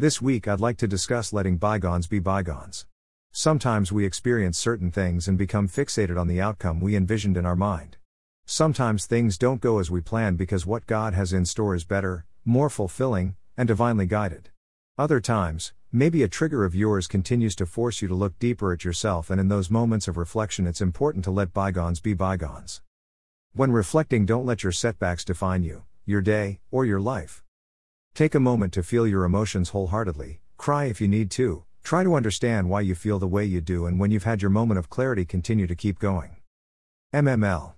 [0.00, 2.86] This week, I'd like to discuss letting bygones be bygones.
[3.32, 7.54] Sometimes we experience certain things and become fixated on the outcome we envisioned in our
[7.54, 7.98] mind.
[8.46, 12.24] Sometimes things don't go as we planned because what God has in store is better,
[12.46, 14.48] more fulfilling, and divinely guided.
[14.96, 18.86] Other times, maybe a trigger of yours continues to force you to look deeper at
[18.86, 22.80] yourself, and in those moments of reflection, it's important to let bygones be bygones.
[23.52, 27.42] When reflecting, don't let your setbacks define you, your day, or your life.
[28.14, 32.14] Take a moment to feel your emotions wholeheartedly, cry if you need to, try to
[32.14, 34.90] understand why you feel the way you do, and when you've had your moment of
[34.90, 36.36] clarity, continue to keep going.
[37.14, 37.74] MML